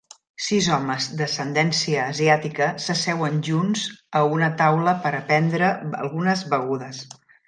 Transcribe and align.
Sis 0.43 0.67
homes 0.75 1.07
d'ascendència 1.17 2.05
asiàtica 2.13 2.69
s'asseuen 2.85 3.37
junts 3.49 3.83
a 4.21 4.23
una 4.37 4.47
taula 4.63 4.95
per 5.05 5.13
a 5.19 5.21
prendre 5.29 5.71
algunes 6.05 6.43
begudes. 6.55 7.03